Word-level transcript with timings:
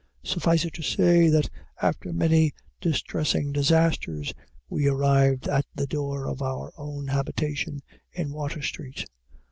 Suffice 0.23 0.65
it 0.65 0.73
to 0.73 0.81
say, 0.81 1.29
that, 1.29 1.47
after 1.79 2.11
many 2.11 2.53
distressing 2.81 3.51
disasters, 3.51 4.33
we 4.67 4.87
arrived 4.87 5.47
at 5.47 5.67
the 5.75 5.85
door 5.85 6.27
of 6.27 6.41
our 6.41 6.73
own 6.75 7.07
habitation 7.09 7.81
in 8.11 8.31
Water 8.31 8.63
street. 8.63 9.05